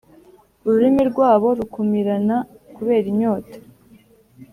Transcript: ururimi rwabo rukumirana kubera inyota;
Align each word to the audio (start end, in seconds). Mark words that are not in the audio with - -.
ururimi 0.65 1.03
rwabo 1.11 1.47
rukumirana 1.59 2.37
kubera 2.75 3.05
inyota; 3.13 3.57